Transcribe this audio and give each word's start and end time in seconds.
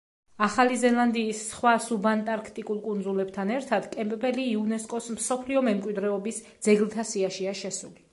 ახალი 0.43 0.77
ზელანდიის 0.83 1.41
სხვა 1.49 1.73
სუბანტარქტიკულ 1.87 2.79
კუნძულებთან 2.85 3.51
ერთად, 3.57 3.85
კემპბელი 3.91 4.45
იუნესკოს 4.53 5.11
მსოფლიო 5.17 5.63
მემკვიდრეობის 5.69 6.41
ძეგლთა 6.69 7.07
სიაშია 7.11 7.55
შესული. 7.61 8.05